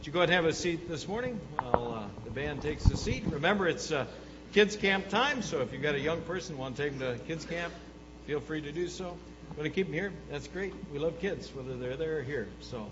[0.00, 2.86] Would you go ahead and have a seat this morning while uh, the band takes
[2.86, 3.22] a seat?
[3.26, 4.06] Remember, it's uh,
[4.54, 7.22] kids camp time, so if you've got a young person want to take them to
[7.24, 7.70] kids camp,
[8.26, 9.14] feel free to do so.
[9.58, 10.10] Want to keep them here?
[10.30, 10.72] That's great.
[10.90, 12.48] We love kids, whether they're there or here.
[12.62, 12.90] So.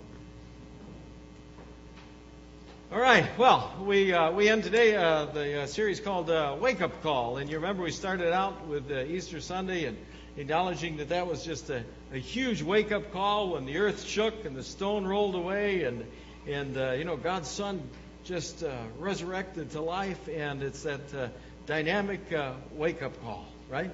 [2.93, 3.25] All right.
[3.39, 7.37] Well, we uh, we end today uh, the uh, series called uh, Wake Up Call,
[7.37, 9.97] and you remember we started out with Easter Sunday and
[10.37, 11.83] acknowledging that that was just a,
[12.13, 16.05] a huge wake up call when the earth shook and the stone rolled away and
[16.49, 17.81] and uh, you know God's Son
[18.23, 21.27] just uh, resurrected to life, and it's that uh,
[21.67, 23.91] dynamic uh, wake up call, right?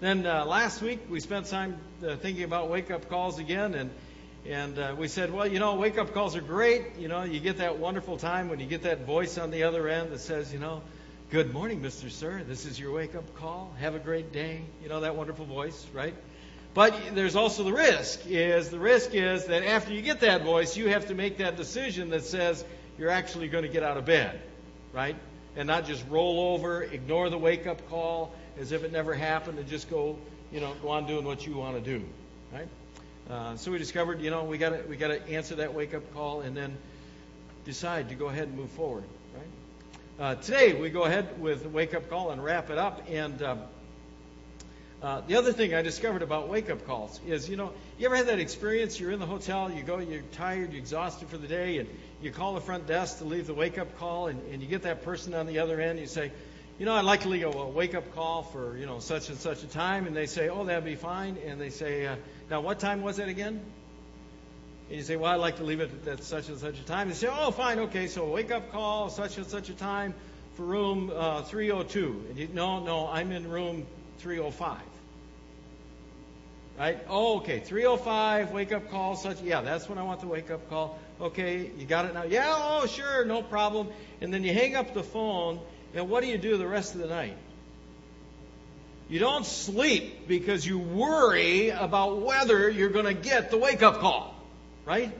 [0.00, 3.90] Then uh, last week we spent time uh, thinking about wake up calls again, and
[4.46, 6.96] and uh, we said, well, you know, wake up calls are great.
[6.98, 9.88] You know, you get that wonderful time when you get that voice on the other
[9.88, 10.82] end that says, you know,
[11.30, 12.10] good morning, Mr.
[12.10, 12.42] Sir.
[12.46, 13.74] This is your wake up call.
[13.80, 14.62] Have a great day.
[14.82, 16.14] You know that wonderful voice, right?
[16.78, 18.20] But there's also the risk.
[18.28, 21.56] Is the risk is that after you get that voice, you have to make that
[21.56, 22.64] decision that says
[22.96, 24.40] you're actually going to get out of bed,
[24.92, 25.16] right?
[25.56, 29.58] And not just roll over, ignore the wake up call as if it never happened,
[29.58, 30.16] and just go,
[30.52, 32.04] you know, go on doing what you want to do,
[32.52, 32.68] right?
[33.28, 35.94] Uh, so we discovered, you know, we got to we got to answer that wake
[35.94, 36.78] up call and then
[37.64, 39.02] decide to go ahead and move forward,
[39.34, 40.24] right?
[40.24, 43.02] Uh, today we go ahead with the wake up call and wrap it up.
[43.10, 43.62] And um,
[45.00, 48.16] uh, the other thing I discovered about wake up calls is, you know, you ever
[48.16, 48.98] had that experience?
[48.98, 51.88] You're in the hotel, you go, you're tired, you're exhausted for the day, and
[52.20, 54.82] you call the front desk to leave the wake up call, and, and you get
[54.82, 56.00] that person on the other end.
[56.00, 56.32] You say,
[56.80, 59.38] you know, I'd like to leave a wake up call for, you know, such and
[59.38, 60.06] such a time.
[60.06, 61.36] And they say, oh, that'd be fine.
[61.44, 62.16] And they say, uh,
[62.50, 63.60] now what time was it again?
[64.88, 67.08] And you say, well, I'd like to leave it at such and such a time.
[67.08, 70.14] They say, oh, fine, okay, so wake up call, such and such a time
[70.54, 72.26] for room uh, 302.
[72.30, 73.86] And you, no, no, I'm in room
[74.18, 74.78] 305.
[76.78, 76.98] Right?
[77.08, 80.68] Oh, okay, 305, wake up call, such, yeah, that's when I want the wake up
[80.70, 80.98] call.
[81.20, 82.22] Okay, you got it now?
[82.22, 83.88] Yeah, oh, sure, no problem.
[84.20, 85.58] And then you hang up the phone
[85.94, 87.36] and what do you do the rest of the night?
[89.08, 94.00] You don't sleep because you worry about whether you're going to get the wake up
[94.00, 94.34] call,
[94.84, 95.10] right?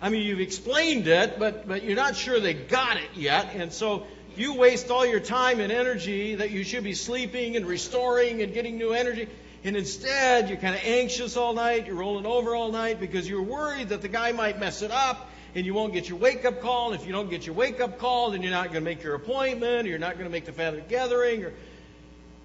[0.00, 3.50] I mean, you've explained it, but, but you're not sure they got it yet.
[3.54, 4.06] And so
[4.38, 8.52] you waste all your time and energy that you should be sleeping and restoring and
[8.52, 9.28] getting new energy.
[9.62, 11.86] And instead, you're kind of anxious all night.
[11.86, 15.28] You're rolling over all night because you're worried that the guy might mess it up
[15.54, 16.92] and you won't get your wake up call.
[16.92, 19.02] And if you don't get your wake up call, then you're not going to make
[19.02, 21.52] your appointment, or you're not going to make the family gathering, or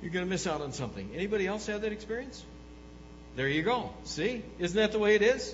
[0.02, 1.12] you're going to miss out on something.
[1.14, 2.44] Anybody else have that experience?
[3.36, 3.92] There you go.
[4.06, 4.44] See?
[4.60, 5.54] Isn't that the way it is?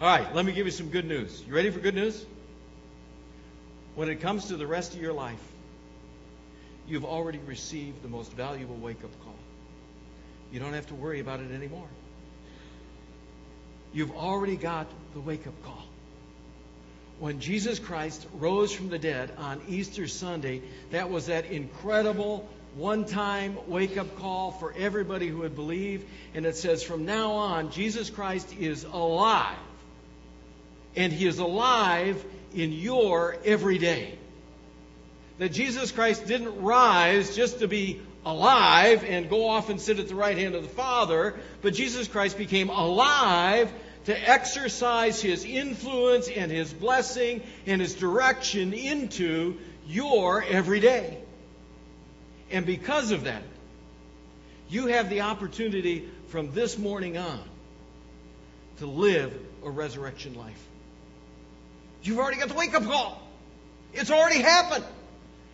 [0.00, 1.42] All right, let me give you some good news.
[1.46, 2.24] You ready for good news?
[3.96, 5.42] When it comes to the rest of your life,
[6.86, 9.34] you've already received the most valuable wake up call.
[10.52, 11.88] You don't have to worry about it anymore.
[13.92, 15.86] You've already got the wake up call
[17.18, 23.06] when Jesus Christ rose from the dead on Easter Sunday, that was that incredible one
[23.06, 26.04] time wake up call for everybody who would believe.
[26.34, 29.56] And it says, from now on, Jesus Christ is alive.
[30.94, 32.22] And he is alive
[32.56, 34.18] in your everyday.
[35.38, 40.08] That Jesus Christ didn't rise just to be alive and go off and sit at
[40.08, 43.70] the right hand of the Father, but Jesus Christ became alive
[44.06, 51.18] to exercise his influence and his blessing and his direction into your everyday.
[52.50, 53.42] And because of that,
[54.68, 57.42] you have the opportunity from this morning on
[58.78, 59.32] to live
[59.64, 60.62] a resurrection life.
[62.02, 63.20] You've already got the wake up call.
[63.92, 64.84] It's already happened.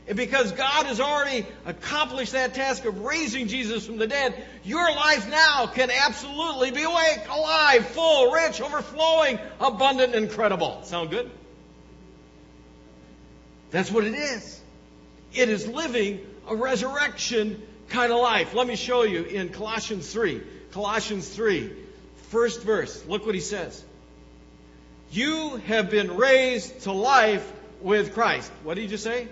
[0.08, 4.90] And because God has already accomplished that task of raising Jesus from the dead, your
[4.90, 10.82] life now can absolutely be awake, alive, full, rich, overflowing, abundant, incredible.
[10.82, 11.30] Sound good?
[13.70, 14.60] That's what it is.
[15.34, 18.54] It is living a resurrection kind of life.
[18.54, 20.42] Let me show you in Colossians 3.
[20.72, 21.72] Colossians 3,
[22.30, 23.04] first verse.
[23.06, 23.84] Look what he says.
[25.12, 28.50] You have been raised to life with Christ.
[28.62, 29.28] What did you just say?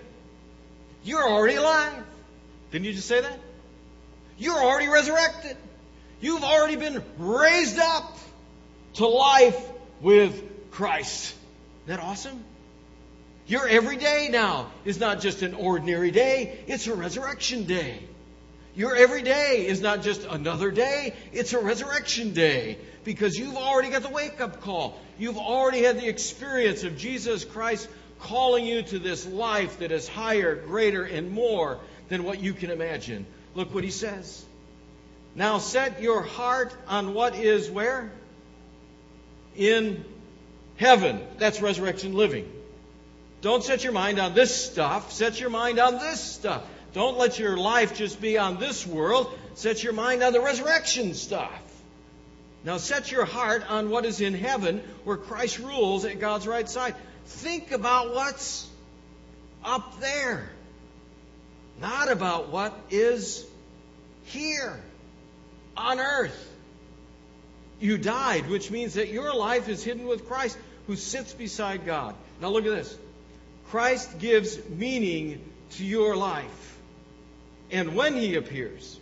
[1.03, 2.03] You're already alive.
[2.71, 3.39] Didn't you just say that?
[4.37, 5.57] You're already resurrected.
[6.21, 8.15] You've already been raised up
[8.95, 9.59] to life
[10.01, 11.33] with Christ.
[11.85, 12.43] Isn't that awesome?
[13.47, 17.99] Your every day now is not just an ordinary day, it's a resurrection day.
[18.75, 23.89] Your every day is not just another day, it's a resurrection day because you've already
[23.89, 24.97] got the wake up call.
[25.17, 27.87] You've already had the experience of Jesus Christ
[28.21, 31.79] calling you to this life that is higher, greater, and more
[32.09, 33.25] than what you can imagine.
[33.55, 34.45] Look what he says.
[35.35, 38.11] Now set your heart on what is where?
[39.55, 40.05] In
[40.77, 41.21] heaven.
[41.37, 42.51] That's resurrection living.
[43.41, 45.11] Don't set your mind on this stuff.
[45.11, 46.63] Set your mind on this stuff.
[46.93, 49.37] Don't let your life just be on this world.
[49.55, 51.61] Set your mind on the resurrection stuff.
[52.63, 56.69] Now set your heart on what is in heaven where Christ rules at God's right
[56.69, 56.95] side.
[57.25, 58.67] Think about what's
[59.63, 60.49] up there,
[61.79, 63.45] not about what is
[64.25, 64.79] here
[65.75, 66.49] on earth.
[67.79, 72.15] You died, which means that your life is hidden with Christ who sits beside God.
[72.39, 72.95] Now look at this.
[73.69, 75.41] Christ gives meaning
[75.71, 76.70] to your life.
[77.71, 78.99] And when he appears,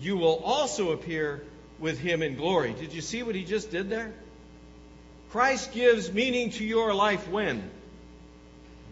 [0.00, 1.44] you will also appear
[1.78, 2.74] with him in glory.
[2.74, 4.12] Did you see what he just did there?
[5.30, 7.70] Christ gives meaning to your life when?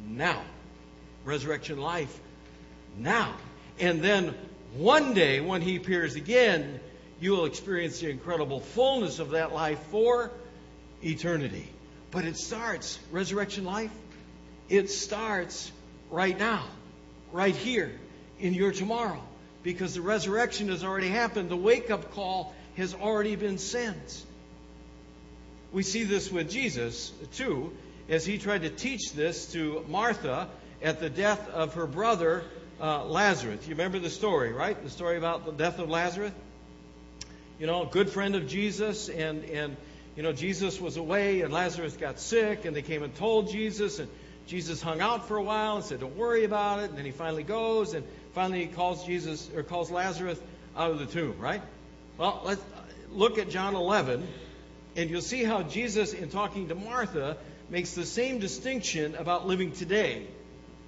[0.07, 0.43] Now.
[1.25, 2.19] Resurrection life
[2.97, 3.35] now.
[3.79, 4.35] And then
[4.77, 6.81] one day when he appears again,
[7.21, 10.31] you will experience the incredible fullness of that life for
[11.03, 11.69] eternity.
[12.11, 13.93] But it starts, resurrection life,
[14.69, 15.71] it starts
[16.11, 16.65] right now,
[17.33, 17.93] right here,
[18.41, 19.23] in your tomorrow.
[19.63, 21.51] Because the resurrection has already happened.
[21.51, 24.25] The wake up call has already been sent.
[25.73, 27.73] We see this with Jesus, too,
[28.09, 30.49] as he tried to teach this to Martha
[30.83, 32.45] at the death of her brother
[32.81, 33.67] uh, Lazarus.
[33.67, 34.81] You remember the story, right?
[34.83, 36.33] The story about the death of Lazarus?
[37.59, 39.77] You know, good friend of Jesus, and, and
[40.17, 43.99] you know, Jesus was away, and Lazarus got sick, and they came and told Jesus,
[43.99, 44.09] and
[44.47, 46.91] Jesus hung out for a while and said, Don't worry about it.
[46.91, 50.39] And then he finally goes, and finally he calls Jesus or calls Lazarus
[50.77, 51.63] out of the tomb, right?
[52.17, 52.63] Well, let's
[53.11, 54.27] look at John 11,
[54.97, 57.37] and you'll see how Jesus, in talking to Martha,
[57.71, 60.27] makes the same distinction about living today,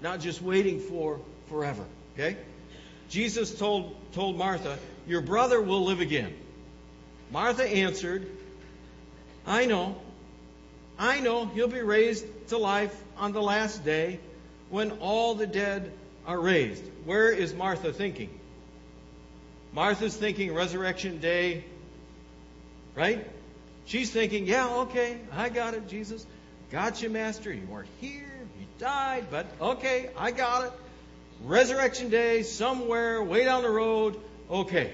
[0.01, 1.85] not just waiting for forever.
[2.15, 2.37] Okay?
[3.09, 6.33] Jesus told, told Martha, Your brother will live again.
[7.31, 8.27] Martha answered,
[9.47, 9.97] I know.
[10.99, 14.21] I know he'll be raised to life on the last day
[14.69, 15.93] when all the dead
[16.27, 16.85] are raised.
[17.05, 18.31] Where is Martha thinking?
[19.73, 21.65] Martha's thinking resurrection day,
[22.95, 23.27] right?
[23.87, 26.27] She's thinking, yeah, okay, I got it, Jesus.
[26.71, 27.53] Got you, Master.
[27.53, 28.25] You weren't here.
[28.59, 30.73] You died, but okay, I got it.
[31.45, 34.21] Resurrection day, somewhere, way down the road.
[34.51, 34.93] Okay.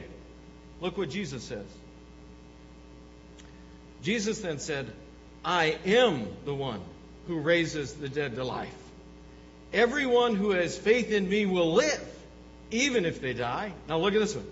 [0.80, 1.66] Look what Jesus says.
[4.02, 4.90] Jesus then said,
[5.44, 6.80] I am the one
[7.26, 8.74] who raises the dead to life.
[9.76, 12.08] Everyone who has faith in me will live,
[12.70, 13.74] even if they die.
[13.86, 14.46] Now look at this one.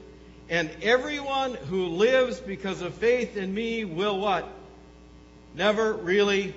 [0.50, 4.46] And everyone who lives because of faith in me will what?
[5.54, 6.54] Never really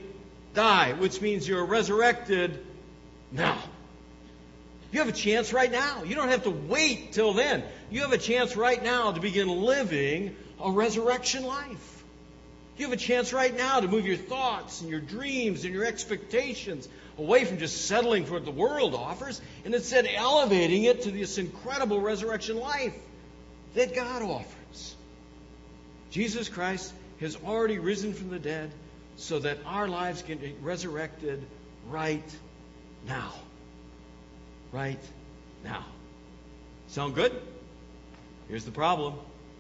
[0.54, 2.60] die, which means you're resurrected
[3.32, 3.58] now.
[4.92, 6.04] You have a chance right now.
[6.04, 7.64] You don't have to wait till then.
[7.90, 12.04] You have a chance right now to begin living a resurrection life.
[12.78, 15.86] You have a chance right now to move your thoughts and your dreams and your
[15.86, 21.12] expectations away from just settling for what the world offers and instead elevating it to
[21.12, 22.94] this incredible resurrection life
[23.74, 24.96] that God offers.
[26.12, 28.72] Jesus Christ has already risen from the dead
[29.18, 31.44] so that our lives can be resurrected
[31.90, 32.36] right
[33.08, 33.34] now.
[34.72, 35.00] Right
[35.64, 35.86] now.
[36.90, 37.34] Sound good?
[38.48, 39.16] Here's the problem.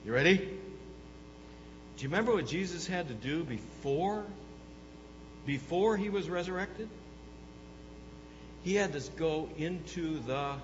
[0.06, 0.38] You ready?
[0.38, 4.24] Do you remember what Jesus had to do before
[5.46, 6.90] before he was resurrected?
[8.68, 10.56] He had to go into the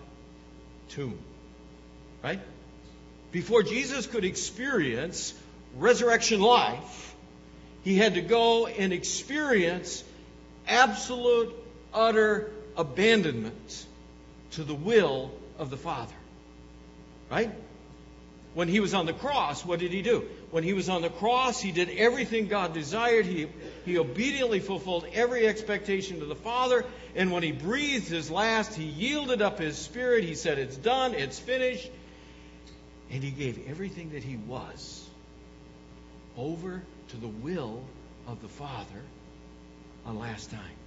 [0.90, 1.18] tomb.
[2.22, 2.42] Right?
[3.32, 5.34] Before Jesus could experience
[5.78, 7.16] resurrection life,
[7.86, 10.04] he had to go and experience
[10.68, 11.56] absolute,
[11.94, 13.86] utter abandonment
[14.52, 16.16] to the will of the Father.
[17.32, 17.52] Right?
[18.54, 20.28] When he was on the cross, what did he do?
[20.52, 23.26] When he was on the cross, he did everything God desired.
[23.26, 23.48] He,
[23.84, 26.86] he obediently fulfilled every expectation to the Father.
[27.16, 30.24] And when he breathed his last, he yielded up his spirit.
[30.24, 31.90] He said, It's done, it's finished.
[33.10, 35.08] And he gave everything that he was
[36.38, 37.84] over to the will
[38.28, 39.02] of the Father
[40.06, 40.78] on last time.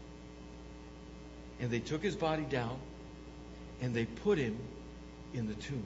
[1.60, 2.78] And they took his body down
[3.80, 4.56] and they put him
[5.34, 5.84] in the tomb.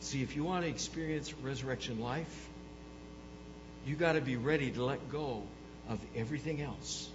[0.00, 2.48] See, if you want to experience resurrection life,
[3.86, 5.42] you got to be ready to let go
[5.88, 7.08] of everything else.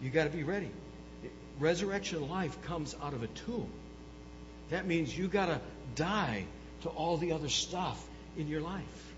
[0.00, 0.70] You got to be ready.
[1.58, 3.70] Resurrection life comes out of a tomb.
[4.70, 5.60] That means you got to
[5.94, 6.44] die
[6.82, 8.02] to all the other stuff
[8.36, 9.14] in your life.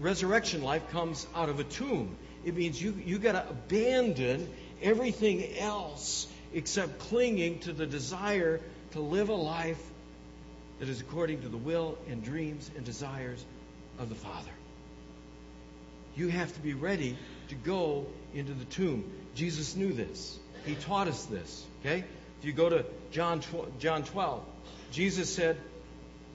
[0.00, 2.16] Resurrection life comes out of a tomb.
[2.44, 4.48] It means you, you got to abandon
[4.82, 8.60] everything else except clinging to the desire
[8.92, 9.82] to live a life
[10.78, 13.44] that is according to the will and dreams and desires
[13.98, 14.50] of the Father.
[16.16, 17.16] You have to be ready
[17.48, 19.04] to go into the tomb.
[19.34, 20.38] Jesus knew this.
[20.64, 21.64] He taught us this.
[21.80, 22.04] Okay?
[22.38, 23.40] If you go to John,
[23.78, 24.42] John 12,
[24.92, 25.56] Jesus said,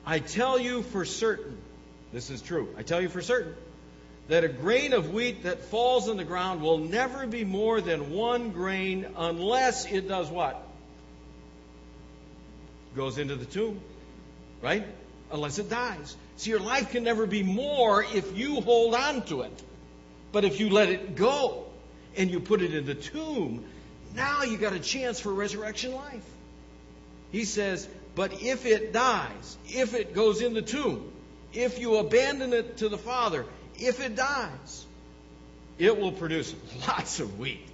[0.06, 1.58] I tell you for certain,
[2.12, 3.56] this is true, I tell you for certain,
[4.28, 8.12] that a grain of wheat that falls on the ground will never be more than
[8.12, 10.62] one grain unless it does what?
[12.96, 13.80] Goes into the tomb.
[14.62, 14.86] Right?
[15.32, 16.16] Unless it dies.
[16.38, 19.64] See, your life can never be more if you hold on to it.
[20.32, 21.66] But if you let it go
[22.16, 23.64] and you put it in the tomb,
[24.16, 26.26] now you got a chance for resurrection life.
[27.32, 31.12] He says, but if it dies, if it goes in the tomb,
[31.54, 33.46] if you abandon it to the Father,
[33.78, 34.86] if it dies,
[35.78, 36.54] it will produce
[36.88, 37.66] lots of wheat.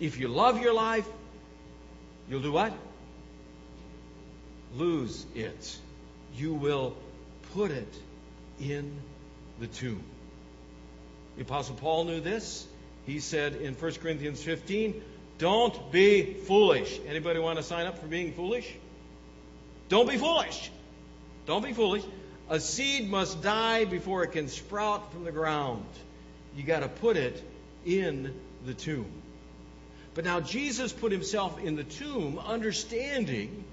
[0.00, 1.06] If you love your life,
[2.28, 2.72] you'll do what?
[4.76, 5.76] Lose it.
[6.36, 6.96] You will
[7.54, 7.94] put it
[8.60, 8.92] in
[9.60, 10.02] the tomb.
[11.36, 12.66] The Apostle Paul knew this.
[13.06, 15.02] He said in 1 Corinthians 15,
[15.38, 17.00] don't be foolish.
[17.06, 18.72] Anybody want to sign up for being foolish?
[19.88, 20.70] Don't be foolish.
[21.46, 22.04] Don't be foolish.
[22.48, 25.84] A seed must die before it can sprout from the ground.
[26.56, 27.42] You got to put it
[27.84, 29.10] in the tomb.
[30.14, 33.64] But now Jesus put himself in the tomb, understanding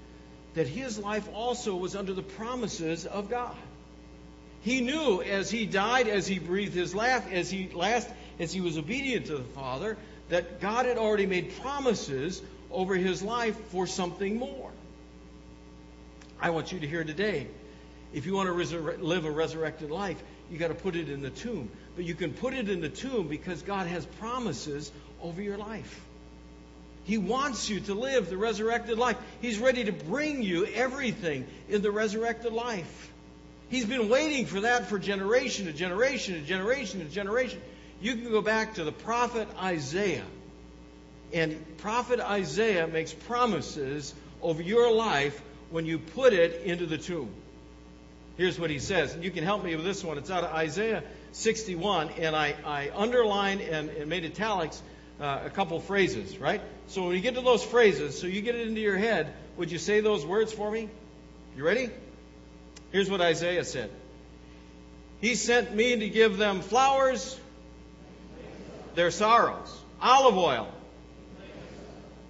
[0.54, 3.56] that his life also was under the promises of God.
[4.62, 8.60] He knew as he died, as he breathed his last, as he last, as he
[8.60, 9.96] was obedient to the Father,
[10.28, 14.70] that God had already made promises over his life for something more.
[16.40, 17.48] I want you to hear today
[18.12, 21.22] if you want to resur- live a resurrected life, you got to put it in
[21.22, 21.70] the tomb.
[21.94, 24.90] But you can put it in the tomb because God has promises
[25.22, 26.00] over your life.
[27.04, 29.16] He wants you to live the resurrected life.
[29.40, 33.10] He's ready to bring you everything in the resurrected life.
[33.68, 37.60] He's been waiting for that for generation to generation to generation to generation.
[38.00, 40.24] You can go back to the prophet Isaiah.
[41.32, 45.40] And prophet Isaiah makes promises over your life
[45.70, 47.30] when you put it into the tomb.
[48.36, 49.14] Here's what he says.
[49.14, 50.18] And you can help me with this one.
[50.18, 54.82] It's out of Isaiah 61, and I, I underlined and, and made italics
[55.20, 56.62] uh, a couple phrases, right?
[56.88, 59.70] So when you get to those phrases, so you get it into your head, would
[59.70, 60.88] you say those words for me?
[61.56, 61.90] You ready?
[62.90, 63.90] Here's what Isaiah said
[65.20, 67.38] He sent me to give them flowers,
[68.94, 70.72] their sorrows, olive oil,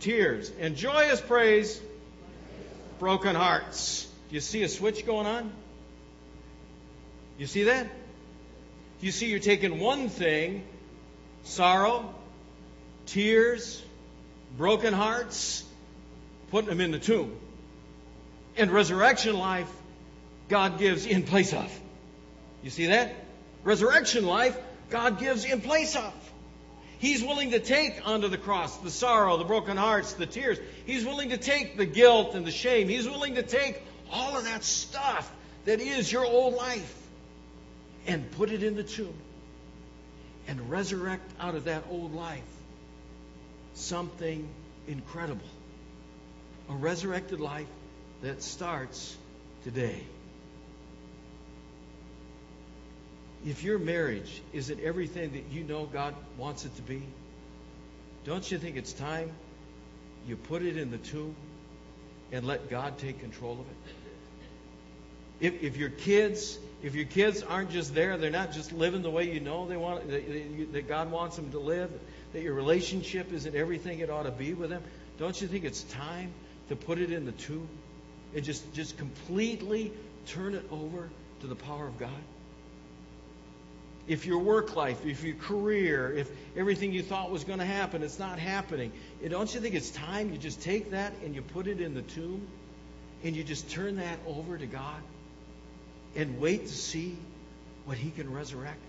[0.01, 1.81] tears, and joyous praise,
[2.99, 4.07] broken hearts.
[4.29, 5.53] Do you see a switch going on?
[7.39, 7.89] You see that?
[9.01, 10.63] You see, you're taking one thing
[11.43, 12.15] sorrow,
[13.07, 13.83] tears,
[14.57, 15.65] broken hearts,
[16.51, 17.37] putting them in the tomb.
[18.57, 19.71] And resurrection life,
[20.49, 21.81] God gives in place of.
[22.63, 23.15] You see that?
[23.63, 24.57] Resurrection life,
[24.91, 26.13] God gives in place of.
[26.99, 30.59] He's willing to take onto the cross the sorrow, the broken hearts, the tears.
[30.85, 32.89] He's willing to take the guilt and the shame.
[32.89, 35.31] He's willing to take all of that stuff
[35.65, 36.97] that is your old life
[38.07, 39.15] and put it in the tomb
[40.47, 42.43] and resurrect out of that old life
[43.75, 44.49] something
[44.87, 45.47] incredible.
[46.69, 47.67] A resurrected life
[48.23, 49.17] that starts
[49.65, 50.03] today.
[53.47, 57.03] If your marriage isn't everything that you know God wants it to be,
[58.25, 59.31] don't you think it's time
[60.29, 61.35] you put it in the tomb
[62.33, 63.95] and let God take control of it?
[65.41, 69.11] If, if your kids if your kids aren't just there, they're not just living the
[69.11, 71.91] way you know they want that, that God wants them to live,
[72.33, 74.83] that your relationship isn't everything it ought to be with them,
[75.19, 76.33] don't you think it's time
[76.69, 77.69] to put it in the tomb
[78.35, 79.93] and just just completely
[80.27, 81.09] turn it over
[81.41, 82.11] to the power of God?
[84.09, 88.03] If your work life, if your career, if everything you thought was going to happen,
[88.03, 88.93] it's not happening,
[89.29, 92.03] don't you think it's time you just take that and you put it in the
[92.03, 92.47] tomb
[93.23, 95.01] and you just turn that over to God?
[96.17, 97.17] and wait to see
[97.85, 98.81] what he can resurrect.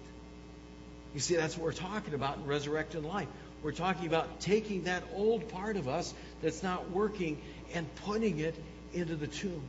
[1.13, 3.27] You see, that's what we're talking about in resurrected life.
[3.63, 7.39] We're talking about taking that old part of us that's not working
[7.73, 8.55] and putting it
[8.93, 9.61] into the tomb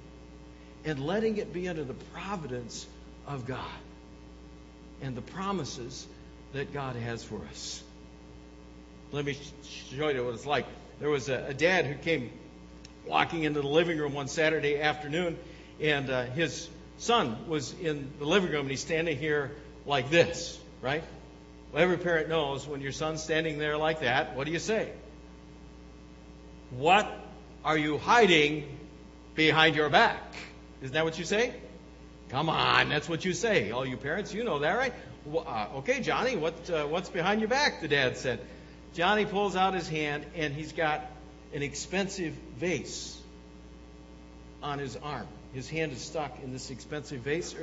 [0.84, 2.86] and letting it be under the providence
[3.26, 3.60] of God
[5.02, 6.06] and the promises
[6.52, 7.82] that God has for us.
[9.10, 10.66] Let me show you what it's like.
[11.00, 12.30] There was a, a dad who came
[13.06, 15.36] walking into the living room one Saturday afternoon,
[15.80, 16.68] and uh, his
[16.98, 19.50] son was in the living room and he's standing here
[19.84, 21.02] like this, right?
[21.72, 24.92] Well, every parent knows when your son's standing there like that, what do you say?
[26.70, 27.10] What
[27.64, 28.78] are you hiding
[29.34, 30.22] behind your back?
[30.82, 31.54] Isn't that what you say?
[32.28, 33.70] Come on, that's what you say.
[33.70, 34.92] All you parents, you know that, right?
[35.34, 37.80] Uh, okay, Johnny, what uh, what's behind your back?
[37.80, 38.40] The dad said.
[38.94, 41.06] Johnny pulls out his hand, and he's got
[41.54, 43.18] an expensive vase
[44.62, 45.26] on his arm.
[45.54, 47.54] His hand is stuck in this expensive vase.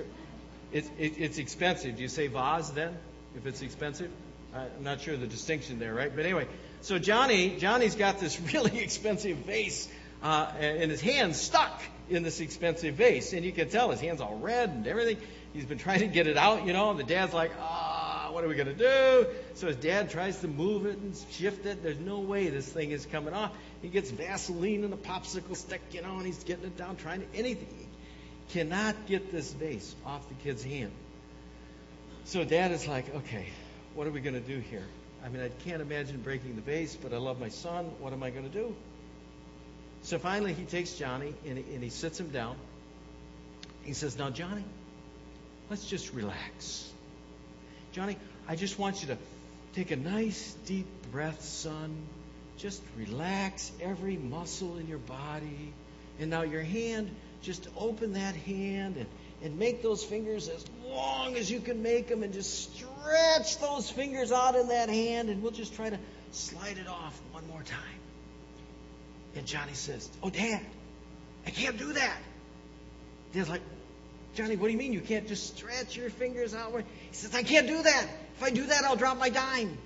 [0.72, 1.96] It's, it, it's expensive.
[1.98, 2.98] Do you say vase then,
[3.36, 4.12] if it's expensive?
[4.54, 6.14] I'm not sure the distinction there, right?
[6.14, 6.48] But anyway,
[6.82, 9.88] so Johnny, Johnny's got this really expensive vase,
[10.24, 14.22] uh, and his hand's stuck in this expensive vase, and you can tell his hand's
[14.22, 15.18] all red and everything.
[15.54, 18.44] He's been trying to get it out, you know, and the dad's like, ah, what
[18.44, 19.28] are we to do?
[19.56, 21.84] So his dad tries to move it and shift it.
[21.84, 23.52] There's no way this thing is coming off.
[23.82, 27.22] He gets Vaseline and a popsicle stick, you know, and he's getting it down, trying
[27.22, 27.68] to anything.
[28.48, 30.92] He cannot get this vase off the kid's hand.
[32.26, 33.48] So dad is like, okay,
[33.96, 34.86] what are we going to do here?
[35.24, 37.86] I mean, I can't imagine breaking the vase, but I love my son.
[38.00, 38.76] What am I going to do?
[40.04, 42.56] So finally, he takes Johnny and and he sits him down.
[43.84, 44.64] He says, Now, Johnny,
[45.70, 46.90] let's just relax.
[47.92, 49.18] Johnny, I just want you to
[49.74, 51.96] take a nice deep breath, son.
[52.58, 55.74] Just relax every muscle in your body.
[56.20, 57.10] And now your hand,
[57.42, 59.08] just open that hand and,
[59.44, 63.90] and make those fingers as long as you can make them and just stretch those
[63.90, 66.00] fingers out in that hand and we'll just try to
[66.32, 68.00] slide it off one more time.
[69.36, 70.66] And Johnny says, Oh, Dad,
[71.46, 72.18] I can't do that.
[73.34, 73.62] Dad's like,
[74.36, 76.74] Johnny, what do you mean you can't just stretch your fingers out?
[76.76, 76.84] He
[77.16, 78.08] says, I can't do that.
[78.38, 79.78] If I do that, I'll drop my dime.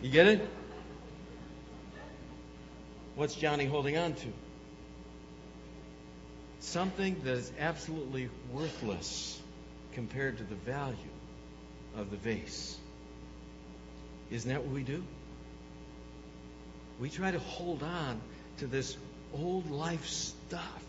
[0.00, 0.48] You get it?
[3.16, 4.28] What's Johnny holding on to?
[6.68, 9.40] Something that is absolutely worthless
[9.94, 10.96] compared to the value
[11.96, 12.76] of the vase.
[14.30, 15.02] Isn't that what we do?
[17.00, 18.20] We try to hold on
[18.58, 18.98] to this
[19.32, 20.82] old life stuff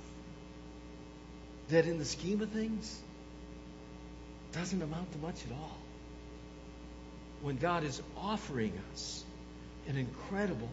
[1.70, 3.00] that, in the scheme of things,
[4.52, 5.78] doesn't amount to much at all
[7.42, 9.24] when God is offering us
[9.88, 10.70] an incredible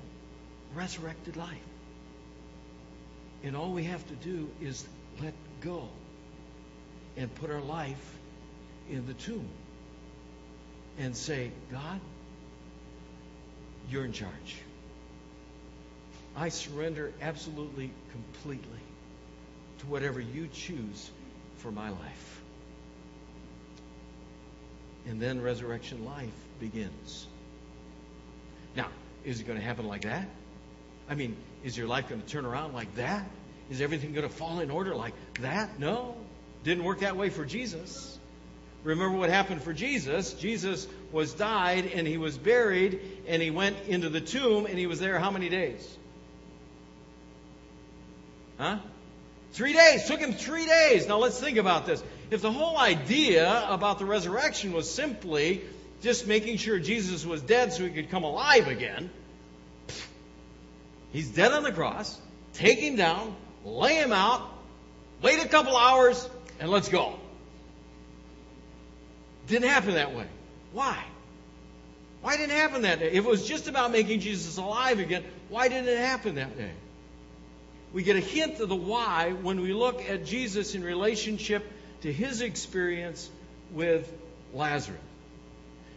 [0.75, 1.57] resurrected life.
[3.45, 4.85] And all we have to do is
[5.23, 5.89] let go
[7.17, 8.19] and put our life
[8.91, 9.49] in the tomb
[10.99, 12.01] and say, God,
[13.91, 14.57] you're in charge.
[16.37, 18.81] I surrender absolutely, completely
[19.79, 21.11] to whatever you choose
[21.59, 22.43] for my life.
[25.07, 27.27] And then resurrection life begins.
[28.75, 28.89] Now,
[29.25, 30.29] is it going to happen like that?
[31.09, 33.25] I mean, is your life going to turn around like that?
[33.71, 35.79] Is everything going to fall in order like that?
[35.79, 36.17] No.
[36.65, 38.19] Didn't work that way for Jesus.
[38.85, 40.33] Remember what happened for Jesus?
[40.35, 44.87] Jesus was died and he was buried and he went into the tomb and he
[44.87, 45.97] was there how many days?
[48.59, 48.79] Huh?
[49.53, 50.07] Three days.
[50.07, 51.09] Took him three days.
[51.09, 52.03] Now let's think about this.
[52.31, 55.63] If the whole idea about the resurrection was simply
[56.03, 59.11] just making sure Jesus was dead so he could come alive again,
[61.13, 62.21] he's dead on the cross.
[62.53, 63.35] Take him down,
[63.67, 64.49] lay him out,
[65.23, 66.29] wait a couple hours,
[66.61, 67.19] and let's go.
[69.49, 70.27] Didn't happen that way.
[70.73, 71.03] Why?
[72.23, 73.11] Why didn't it happen that day?
[73.13, 76.73] If it was just about making Jesus alive again, why didn't it happen that day?
[77.93, 81.65] We get a hint of the why when we look at Jesus in relationship
[82.03, 83.31] to his experience
[83.73, 84.11] with
[84.53, 85.01] Lazarus.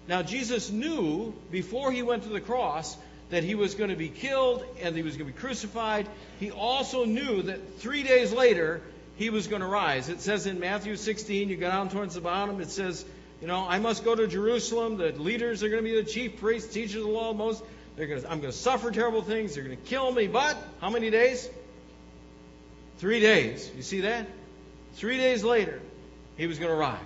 [0.07, 2.97] Now, Jesus knew before he went to the cross
[3.29, 6.07] that he was going to be killed and he was going to be crucified.
[6.39, 8.81] He also knew that three days later
[9.17, 10.09] he was going to rise.
[10.09, 13.05] It says in Matthew 16, you go down towards the bottom, it says,
[13.41, 14.97] you know, I must go to Jerusalem.
[14.97, 17.63] The leaders are going to be the chief priests, teachers of the law, most.
[17.95, 19.55] They're going to, I'm going to suffer terrible things.
[19.55, 20.27] They're going to kill me.
[20.27, 21.49] But how many days?
[22.97, 23.69] Three days.
[23.75, 24.27] You see that?
[24.93, 25.81] Three days later,
[26.37, 26.99] he was going to rise.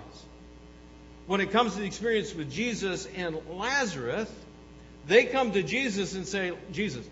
[1.26, 4.30] When it comes to the experience with Jesus and Lazarus,
[5.06, 7.06] they come to Jesus and say, Jesus,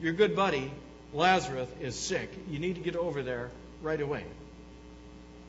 [0.00, 0.70] your good buddy,
[1.12, 2.30] Lazarus, is sick.
[2.48, 3.50] You need to get over there
[3.82, 4.24] right away.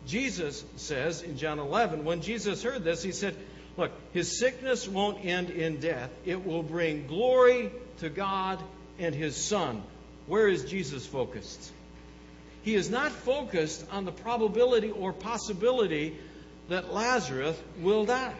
[0.05, 3.35] Jesus says in John 11, when Jesus heard this, he said,
[3.77, 6.09] Look, his sickness won't end in death.
[6.25, 8.63] It will bring glory to God
[8.99, 9.83] and his Son.
[10.27, 11.71] Where is Jesus focused?
[12.63, 16.17] He is not focused on the probability or possibility
[16.69, 18.33] that Lazarus will die.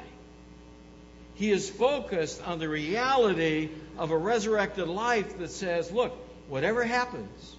[1.35, 6.15] He is focused on the reality of a resurrected life that says, look,
[6.47, 7.55] whatever happens,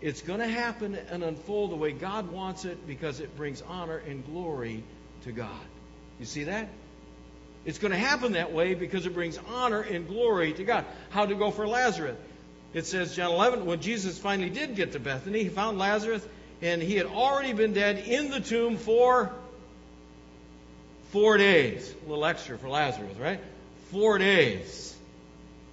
[0.00, 3.98] it's going to happen and unfold the way God wants it because it brings honor
[3.98, 4.82] and glory
[5.24, 5.50] to God.
[6.18, 6.68] You see that?
[7.64, 10.86] It's going to happen that way because it brings honor and glory to God.
[11.10, 12.16] How to go for Lazarus?
[12.72, 16.26] It says, John 11, when Jesus finally did get to Bethany, he found Lazarus,
[16.62, 19.32] and he had already been dead in the tomb for
[21.10, 21.94] Four days.
[22.06, 23.40] A little extra for Lazarus, right?
[23.90, 24.96] Four days.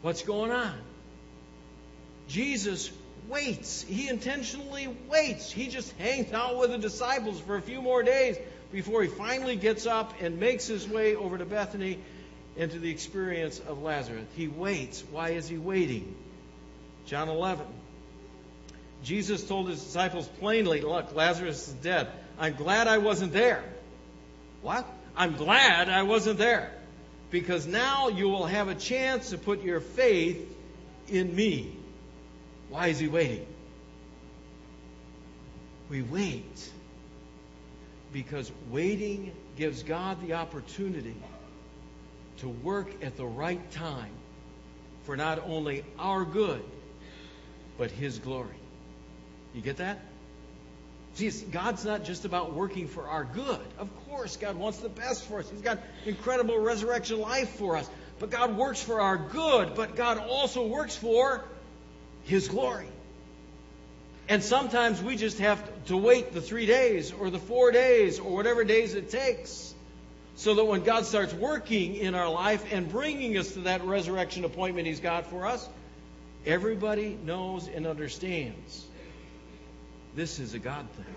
[0.01, 0.73] What's going on?
[2.27, 2.91] Jesus
[3.29, 3.83] waits.
[3.83, 5.51] He intentionally waits.
[5.51, 8.37] He just hangs out with the disciples for a few more days
[8.71, 11.99] before he finally gets up and makes his way over to Bethany
[12.55, 14.25] into the experience of Lazarus.
[14.35, 15.03] He waits.
[15.11, 16.15] Why is he waiting?
[17.05, 17.65] John 11.
[19.03, 22.07] Jesus told his disciples plainly, Look, Lazarus is dead.
[22.39, 23.63] I'm glad I wasn't there.
[24.61, 24.85] What?
[25.17, 26.71] I'm glad I wasn't there.
[27.29, 30.39] Because now you will have a chance to put your faith
[31.09, 31.75] in me.
[32.69, 33.45] Why is he waiting?
[35.89, 36.69] We wait
[38.13, 41.15] because waiting gives God the opportunity
[42.37, 44.11] to work at the right time
[45.03, 46.63] for not only our good,
[47.77, 48.59] but His glory.
[49.53, 49.99] You get that?
[51.17, 53.59] See, God's not just about working for our good.
[53.79, 55.49] Of course, God wants the best for us.
[55.49, 57.89] He's got incredible resurrection life for us.
[58.19, 61.43] But God works for our good, but God also works for
[62.25, 62.85] His glory.
[64.29, 68.35] And sometimes we just have to wait the three days or the four days or
[68.35, 69.73] whatever days it takes
[70.35, 74.45] so that when God starts working in our life and bringing us to that resurrection
[74.45, 75.67] appointment He's got for us,
[76.45, 78.85] everybody knows and understands
[80.17, 81.15] this is a God thing.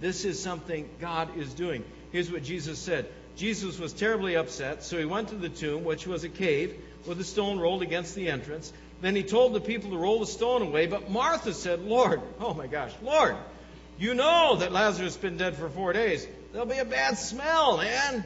[0.00, 1.84] This is something God is doing.
[2.10, 6.06] Here's what Jesus said Jesus was terribly upset, so he went to the tomb, which
[6.06, 6.74] was a cave,
[7.06, 8.72] with a stone rolled against the entrance.
[9.02, 12.54] Then he told the people to roll the stone away, but Martha said, Lord, oh
[12.54, 13.36] my gosh, Lord,
[13.98, 16.26] you know that Lazarus has been dead for four days.
[16.52, 18.24] There'll be a bad smell, man.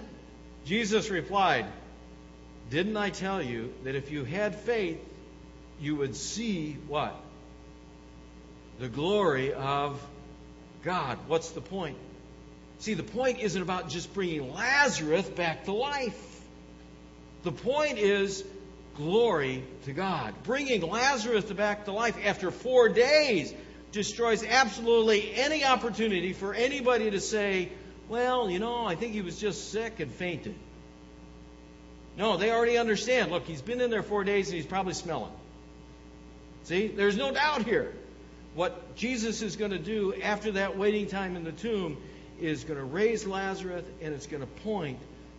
[0.64, 1.66] Jesus replied,
[2.70, 5.00] Didn't I tell you that if you had faith,
[5.80, 7.16] you would see what?
[8.82, 10.04] The glory of
[10.82, 11.16] God.
[11.28, 11.96] What's the point?
[12.80, 16.40] See, the point isn't about just bringing Lazarus back to life.
[17.44, 18.42] The point is
[18.96, 20.34] glory to God.
[20.42, 23.54] Bringing Lazarus back to life after four days
[23.92, 27.68] destroys absolutely any opportunity for anybody to say,
[28.08, 30.56] well, you know, I think he was just sick and fainted.
[32.16, 33.30] No, they already understand.
[33.30, 35.30] Look, he's been in there four days and he's probably smelling.
[36.64, 37.94] See, there's no doubt here.
[38.54, 41.96] What Jesus is going to do after that waiting time in the tomb
[42.40, 44.98] is going to raise Lazarus and it's going to point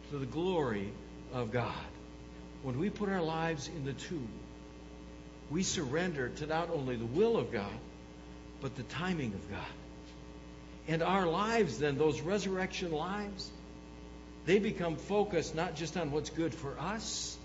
[0.09, 0.91] to the glory
[1.31, 1.73] of God.
[2.63, 4.29] When we put our lives in the tomb,
[5.51, 7.73] we surrender to not only the will of God,
[8.61, 9.59] but the timing of God.
[10.87, 13.51] And our lives, then, those resurrection lives,
[14.45, 17.37] they become focused not just on what's good for us,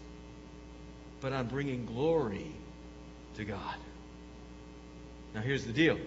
[1.21, 2.51] but on bringing glory
[3.37, 3.75] to God.
[5.35, 5.99] Now, here's the deal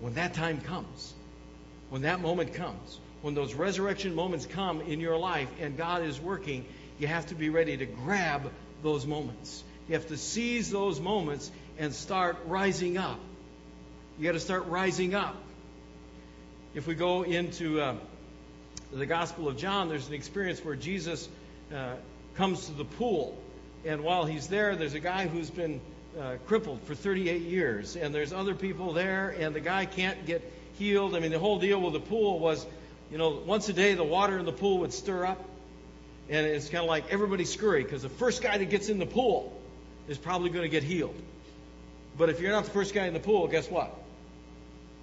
[0.00, 1.14] when that time comes,
[1.90, 6.18] when that moment comes, when those resurrection moments come in your life and God is
[6.18, 6.64] working,
[6.98, 8.50] you have to be ready to grab
[8.82, 9.62] those moments.
[9.88, 13.18] You have to seize those moments and start rising up.
[14.18, 15.36] You got to start rising up.
[16.74, 17.96] If we go into uh,
[18.92, 21.28] the Gospel of John, there's an experience where Jesus
[21.74, 21.94] uh,
[22.36, 23.36] comes to the pool.
[23.84, 25.80] And while he's there, there's a guy who's been
[26.18, 30.42] uh, crippled for 38 years, and there's other people there, and the guy can't get
[30.78, 31.14] healed.
[31.14, 32.66] I mean, the whole deal with the pool was,
[33.10, 35.44] you know, once a day the water in the pool would stir up,
[36.28, 39.06] and it's kind of like everybody scurry because the first guy that gets in the
[39.06, 39.60] pool
[40.08, 41.14] is probably going to get healed.
[42.18, 43.94] But if you're not the first guy in the pool, guess what?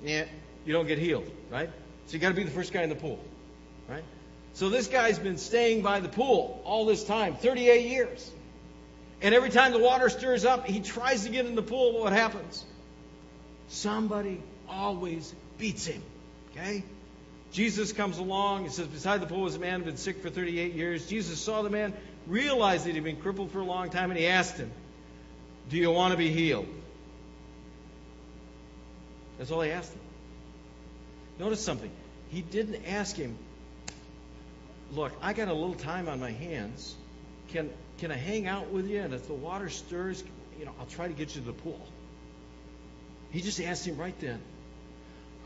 [0.04, 0.26] Yeah,
[0.66, 1.70] you don't get healed, right?
[2.08, 3.20] So you got to be the first guy in the pool,
[3.90, 4.04] right?
[4.54, 8.32] So this guy's been staying by the pool all this time, 38 years.
[9.22, 12.14] And every time the water stirs up, he tries to get in the pool, what
[12.14, 12.64] happens?
[13.70, 16.02] Somebody always beats him.
[16.52, 16.84] Okay?
[17.52, 20.22] Jesus comes along and says, Beside the pool was a man who had been sick
[20.22, 21.08] for 38 years.
[21.08, 21.94] Jesus saw the man,
[22.28, 24.72] realized that he'd been crippled for a long time, and he asked him,
[25.70, 26.68] Do you want to be healed?
[29.38, 30.02] That's all he asked him.
[31.40, 31.92] Notice something.
[32.30, 33.38] He didn't ask him,
[34.94, 36.96] Look, I got a little time on my hands.
[37.50, 39.02] Can can I hang out with you?
[39.02, 40.24] And if the water stirs,
[40.60, 41.80] you know, I'll try to get you to the pool.
[43.32, 44.40] He just asked him right then,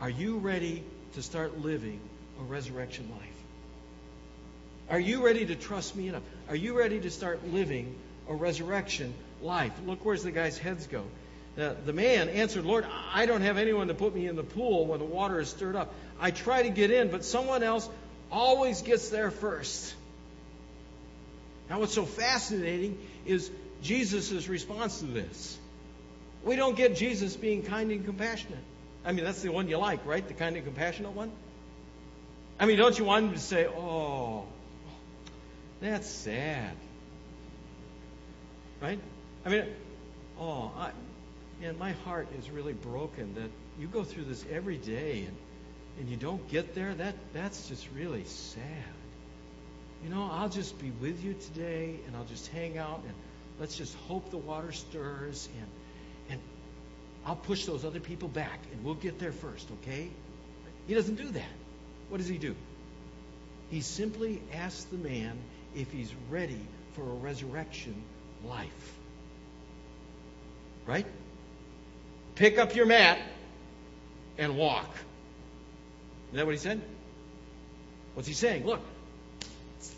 [0.00, 0.84] Are you ready
[1.14, 2.00] to start living
[2.40, 3.28] a resurrection life?
[4.90, 6.22] Are you ready to trust me enough?
[6.48, 7.94] Are you ready to start living
[8.28, 9.72] a resurrection life?
[9.86, 11.04] Look where's the guy's heads go.
[11.58, 14.86] Uh, the man answered, Lord, I don't have anyone to put me in the pool
[14.86, 15.94] when the water is stirred up.
[16.18, 17.88] I try to get in, but someone else
[18.30, 19.94] always gets there first.
[21.72, 23.50] Now, what's so fascinating is
[23.82, 25.58] Jesus' response to this.
[26.44, 28.62] We don't get Jesus being kind and compassionate.
[29.06, 30.26] I mean, that's the one you like, right?
[30.28, 31.32] The kind and compassionate one?
[32.60, 34.44] I mean, don't you want him to say, oh,
[35.80, 36.76] that's sad?
[38.82, 39.00] Right?
[39.46, 39.64] I mean,
[40.38, 40.90] oh, I,
[41.62, 45.36] man, my heart is really broken that you go through this every day and,
[46.00, 46.92] and you don't get there.
[46.92, 48.62] That, that's just really sad.
[50.02, 53.14] You know, I'll just be with you today and I'll just hang out and
[53.60, 55.68] let's just hope the water stirs and,
[56.30, 56.40] and
[57.24, 60.08] I'll push those other people back and we'll get there first, okay?
[60.88, 61.52] He doesn't do that.
[62.08, 62.56] What does he do?
[63.70, 65.38] He simply asks the man
[65.74, 66.60] if he's ready
[66.94, 67.94] for a resurrection
[68.44, 68.98] life.
[70.84, 71.06] Right?
[72.34, 73.18] Pick up your mat
[74.36, 74.90] and walk.
[76.32, 76.80] Is that what he said?
[78.14, 78.66] What's he saying?
[78.66, 78.80] Look,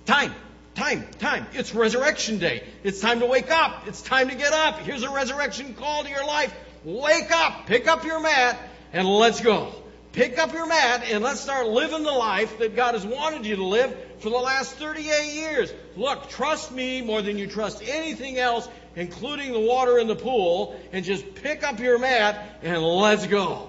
[0.06, 0.34] time,
[0.74, 1.46] time, time.
[1.52, 2.64] It's resurrection day.
[2.82, 3.86] It's time to wake up.
[3.86, 4.80] It's time to get up.
[4.80, 6.54] Here's a resurrection call to your life.
[6.84, 8.58] Wake up, pick up your mat,
[8.92, 9.74] and let's go.
[10.14, 13.56] Pick up your mat and let's start living the life that God has wanted you
[13.56, 15.74] to live for the last 38 years.
[15.96, 20.78] Look, trust me more than you trust anything else, including the water in the pool,
[20.92, 23.68] and just pick up your mat and let's go.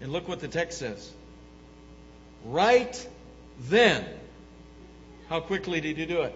[0.00, 1.08] And look what the text says.
[2.44, 3.08] Right
[3.68, 4.04] then.
[5.28, 6.34] How quickly did he do it?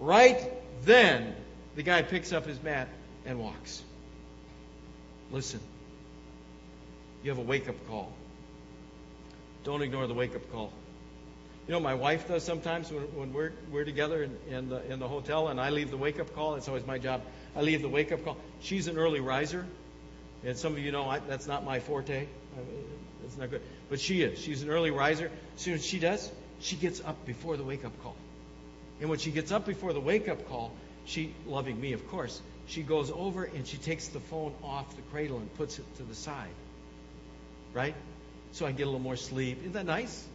[0.00, 0.52] Right
[0.84, 1.34] then,
[1.76, 2.88] the guy picks up his mat
[3.26, 3.82] and walks.
[5.30, 5.60] Listen,
[7.22, 8.12] you have a wake up call.
[9.64, 10.72] Don't ignore the wake up call.
[11.66, 14.98] You know, my wife does sometimes when, when we're, we're together in, in, the, in
[14.98, 16.54] the hotel and I leave the wake up call.
[16.54, 17.20] It's always my job.
[17.54, 18.38] I leave the wake up call.
[18.60, 19.66] She's an early riser.
[20.44, 22.26] And some of you know I, that's not my forte.
[23.22, 23.60] That's not good.
[23.90, 24.38] But she is.
[24.38, 25.30] She's an early riser.
[25.56, 28.16] As soon as she does, she gets up before the wake up call.
[29.00, 30.72] And when she gets up before the wake up call,
[31.04, 35.02] she, loving me, of course, she goes over and she takes the phone off the
[35.10, 36.48] cradle and puts it to the side.
[37.72, 37.94] Right?
[38.52, 39.60] So I get a little more sleep.
[39.60, 40.26] Isn't that nice?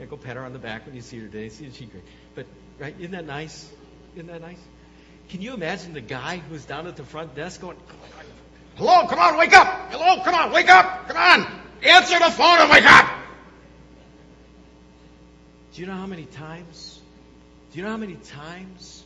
[0.00, 1.48] Yeah, go pet her on the back when you see her today.
[1.48, 2.04] See, she's great.
[2.34, 2.46] But,
[2.78, 3.70] right, isn't that nice?
[4.14, 4.60] Isn't that nice?
[5.28, 7.76] Can you imagine the guy who's down at the front desk going,
[8.76, 9.90] Hello, come on, wake up!
[9.90, 11.08] Hello, come on, wake up!
[11.08, 11.60] Come on!
[11.82, 13.17] Answer the phone and wake up!
[15.78, 17.00] Do you know how many times?
[17.70, 19.04] Do you know how many times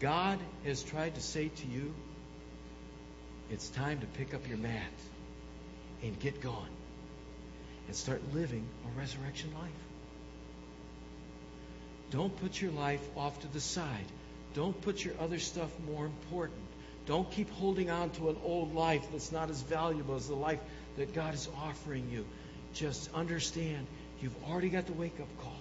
[0.00, 1.94] God has tried to say to you,
[3.50, 4.92] it's time to pick up your mat
[6.02, 6.76] and get going
[7.86, 9.70] and start living a resurrection life.
[12.10, 14.04] Don't put your life off to the side.
[14.52, 16.60] Don't put your other stuff more important.
[17.06, 20.60] Don't keep holding on to an old life that's not as valuable as the life
[20.98, 22.26] that God is offering you.
[22.74, 23.86] Just understand
[24.20, 25.56] you've already got the wake up call.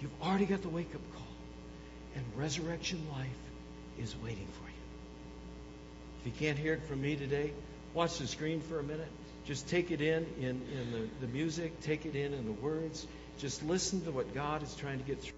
[0.00, 1.22] You've already got the wake up call.
[2.14, 3.28] And resurrection life
[3.98, 4.74] is waiting for you.
[6.20, 7.52] If you can't hear it from me today,
[7.94, 9.10] watch the screen for a minute.
[9.44, 13.06] Just take it in in, in the, the music, take it in in the words.
[13.38, 15.37] Just listen to what God is trying to get through.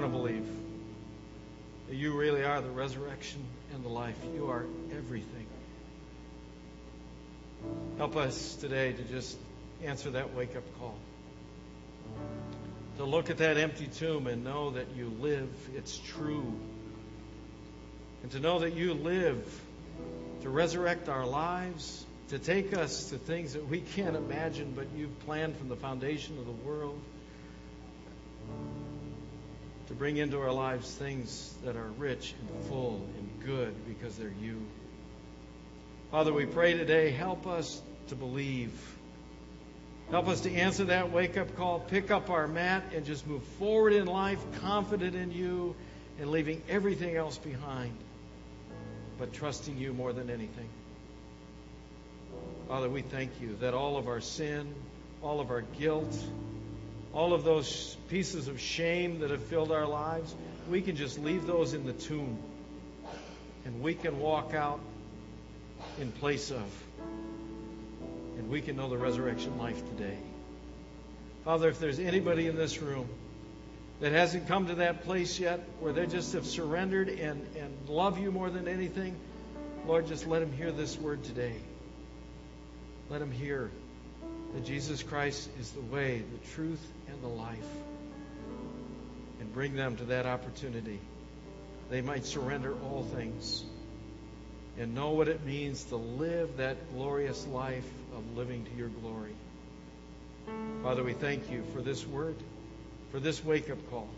[0.00, 0.46] Want to believe
[1.88, 3.42] that you really are the resurrection
[3.74, 4.16] and the life.
[4.32, 4.64] You are
[4.96, 5.46] everything.
[7.96, 9.36] Help us today to just
[9.82, 10.94] answer that wake up call.
[12.98, 16.54] To look at that empty tomb and know that you live, it's true.
[18.22, 19.60] And to know that you live
[20.42, 25.18] to resurrect our lives, to take us to things that we can't imagine, but you've
[25.26, 27.00] planned from the foundation of the world.
[29.88, 34.34] To bring into our lives things that are rich and full and good because they're
[34.40, 34.60] you.
[36.10, 38.70] Father, we pray today, help us to believe.
[40.10, 43.42] Help us to answer that wake up call, pick up our mat, and just move
[43.58, 45.74] forward in life, confident in you,
[46.20, 47.96] and leaving everything else behind,
[49.18, 50.68] but trusting you more than anything.
[52.68, 54.74] Father, we thank you that all of our sin,
[55.22, 56.14] all of our guilt,
[57.12, 60.34] all of those pieces of shame that have filled our lives,
[60.68, 62.38] we can just leave those in the tomb.
[63.64, 64.80] And we can walk out
[65.98, 66.64] in place of.
[68.38, 70.16] And we can know the resurrection life today.
[71.44, 73.08] Father, if there's anybody in this room
[74.00, 78.18] that hasn't come to that place yet where they just have surrendered and, and love
[78.18, 79.16] you more than anything,
[79.86, 81.54] Lord, just let them hear this word today.
[83.10, 83.70] Let them hear
[84.54, 87.58] that Jesus Christ is the way, the truth, and the life.
[89.40, 91.00] And bring them to that opportunity.
[91.90, 93.64] They might surrender all things
[94.78, 99.34] and know what it means to live that glorious life of living to your glory.
[100.82, 102.36] Father, we thank you for this word,
[103.10, 104.08] for this wake up call.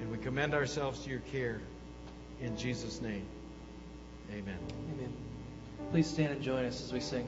[0.00, 1.60] And we commend ourselves to your care.
[2.40, 3.26] In Jesus' name,
[4.30, 4.58] amen.
[4.94, 5.12] Amen.
[5.90, 7.26] Please stand and join us as we sing.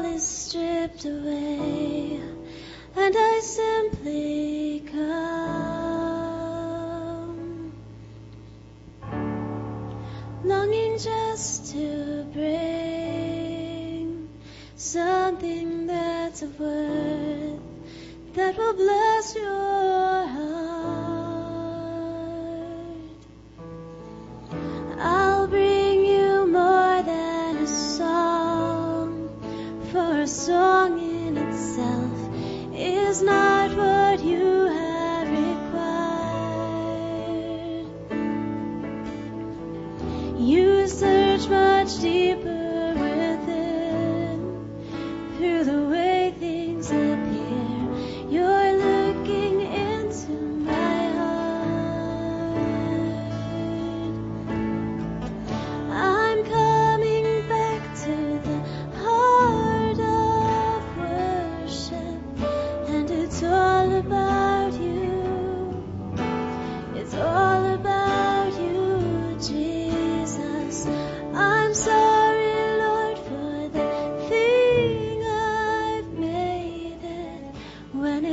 [0.00, 2.20] All is stripped away,
[2.96, 5.60] and I simply come,
[10.44, 14.28] longing just to bring
[14.76, 17.60] something that's of worth
[18.34, 19.89] that will bless your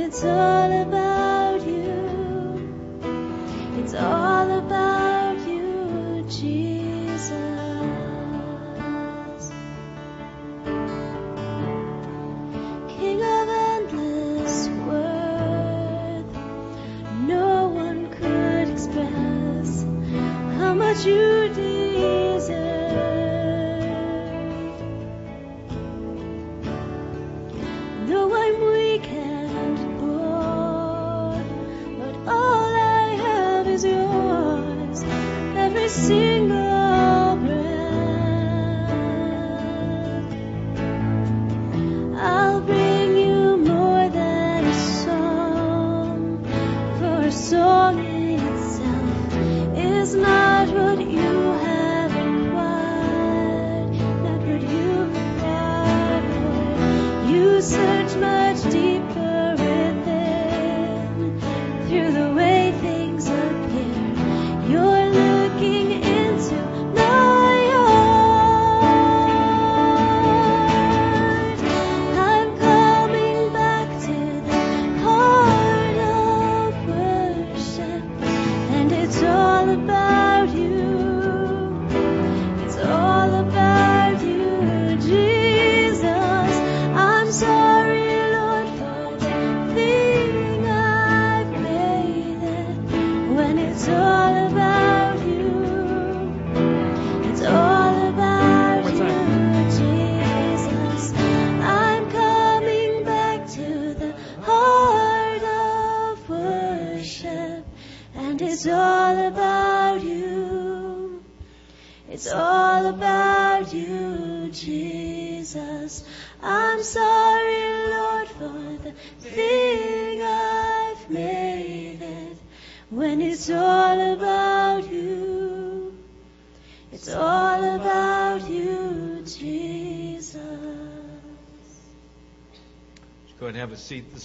[0.08, 1.07] it's all about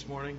[0.08, 0.36] morning.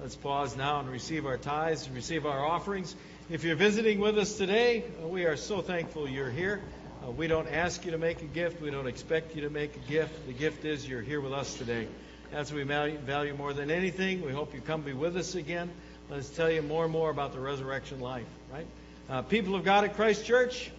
[0.00, 2.96] Let's pause now and receive our tithes and receive our offerings.
[3.30, 6.62] If you're visiting with us today, uh, we are so thankful you're here.
[7.02, 8.60] Uh, we don't ask you to make a gift.
[8.60, 10.26] We don't expect you to make a gift.
[10.26, 11.86] The gift is you're here with us today.
[12.32, 14.22] That's what we value, value more than anything.
[14.24, 15.70] We hope you come be with us again.
[16.10, 18.66] Let's tell you more and more about the resurrection life, right?
[19.08, 20.70] Uh, people of God at Christ Church,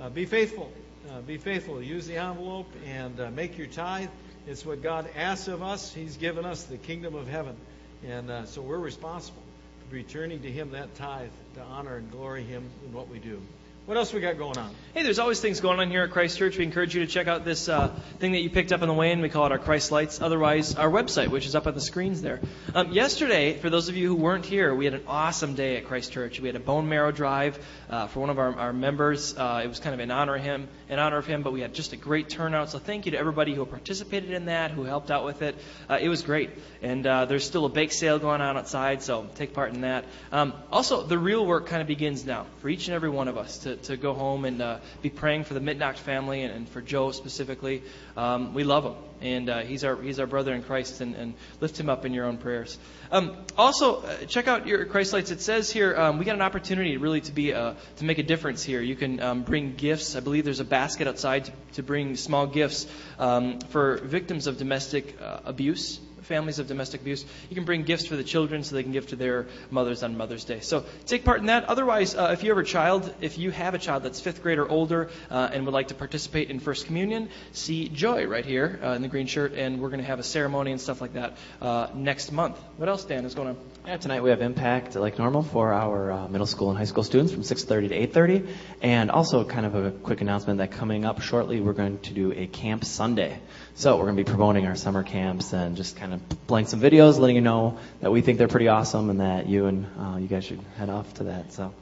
[0.00, 0.70] uh, be faithful.
[1.10, 1.82] Uh, be faithful.
[1.82, 4.10] Use the envelope and uh, make your tithe.
[4.46, 5.92] It's what God asks of us.
[5.92, 7.56] He's given us the kingdom of heaven.
[8.06, 9.42] And uh, so we're responsible
[9.88, 13.40] for returning to Him that tithe to honor and glory Him in what we do.
[13.88, 14.74] What else we got going on?
[14.92, 16.58] Hey, there's always things going on here at Christ Church.
[16.58, 18.92] We encourage you to check out this uh, thing that you picked up on the
[18.92, 19.22] way in.
[19.22, 20.20] We call it our Christ Lights.
[20.20, 22.40] Otherwise, our website, which is up on the screens there.
[22.74, 25.86] Um, yesterday, for those of you who weren't here, we had an awesome day at
[25.86, 26.38] Christ Church.
[26.38, 27.58] We had a bone marrow drive
[27.88, 29.34] uh, for one of our, our members.
[29.34, 31.62] Uh, it was kind of in honor of him, in honor of him, but we
[31.62, 32.68] had just a great turnout.
[32.68, 35.56] So thank you to everybody who participated in that, who helped out with it.
[35.88, 36.50] Uh, it was great,
[36.82, 40.04] and uh, there's still a bake sale going on outside, so take part in that.
[40.30, 43.38] Um, also, the real work kind of begins now for each and every one of
[43.38, 46.68] us to, to go home and uh, be praying for the Mitnock family and, and
[46.68, 47.82] for Joe specifically.
[48.16, 51.34] Um, we love him, and uh, he's our he's our brother in Christ, and, and
[51.60, 52.78] lift him up in your own prayers.
[53.10, 55.30] Um, also, uh, check out your Christ lights.
[55.30, 58.22] It says here um, we got an opportunity really to be uh, to make a
[58.22, 58.80] difference here.
[58.80, 60.16] You can um, bring gifts.
[60.16, 62.86] I believe there's a basket outside to, to bring small gifts
[63.18, 67.24] um, for victims of domestic uh, abuse families of domestic abuse.
[67.48, 70.16] You can bring gifts for the children so they can give to their mothers on
[70.16, 70.60] Mother's Day.
[70.60, 71.64] So take part in that.
[71.64, 74.58] Otherwise, uh, if you have a child, if you have a child that's fifth grade
[74.58, 78.78] or older uh, and would like to participate in First Communion, see Joy right here
[78.82, 81.14] uh, in the green shirt, and we're going to have a ceremony and stuff like
[81.14, 82.58] that uh, next month.
[82.76, 83.56] What else, Dan, is going on?
[83.86, 87.04] Yeah, tonight we have Impact like normal for our uh, middle school and high school
[87.04, 88.48] students from 6:30 to 8:30,
[88.82, 92.32] and also kind of a quick announcement that coming up shortly we're going to do
[92.32, 93.40] a camp Sunday.
[93.78, 96.80] So we're going to be promoting our summer camps and just kind of playing some
[96.80, 100.16] videos, letting you know that we think they're pretty awesome and that you and uh,
[100.16, 101.52] you guys should head off to that.
[101.52, 101.72] So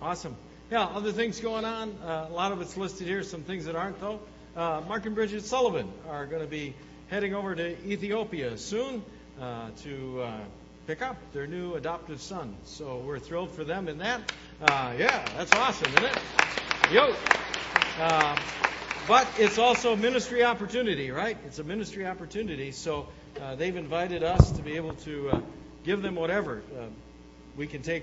[0.00, 0.36] Awesome.
[0.70, 1.96] Yeah, other things going on.
[2.00, 3.24] Uh, a lot of it's listed here.
[3.24, 4.20] Some things that aren't though.
[4.54, 6.74] Uh, Mark and Bridget Sullivan are going to be
[7.08, 9.02] heading over to Ethiopia soon
[9.40, 10.38] uh, to uh,
[10.86, 12.54] pick up their new adoptive son.
[12.66, 14.32] So we're thrilled for them in that.
[14.62, 16.18] Uh, yeah, that's awesome, isn't it?
[16.92, 17.12] Yo.
[19.08, 21.36] But it's also a ministry opportunity, right?
[21.46, 22.70] It's a ministry opportunity.
[22.70, 23.08] So
[23.40, 25.40] uh, they've invited us to be able to uh,
[25.82, 26.84] give them whatever uh,
[27.56, 28.00] we can take.